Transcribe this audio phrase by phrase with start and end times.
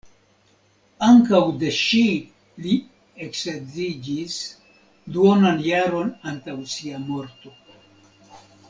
[1.07, 2.01] Ankaŭ de ŝi
[2.63, 2.77] li
[3.27, 4.41] eksedziĝis
[5.19, 7.57] duonan jaron antaŭ sia morto.